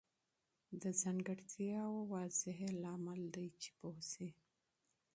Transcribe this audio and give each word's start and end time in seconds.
د 0.81 0.83
ځانګړتیاوو 1.01 2.01
تشریح 2.23 2.61
لامل 2.83 3.21
دی 3.35 3.47
چې 3.61 3.69
پوه 3.79 3.99
سئ. 4.11 4.29